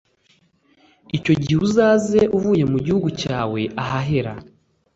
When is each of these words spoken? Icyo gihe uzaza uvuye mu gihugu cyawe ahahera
Icyo 1.17 1.33
gihe 1.41 1.57
uzaza 1.65 2.19
uvuye 2.37 2.63
mu 2.71 2.77
gihugu 2.85 3.09
cyawe 3.21 3.61
ahahera 3.83 4.33